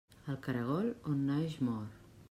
[0.33, 1.89] El caragol, on naix mor.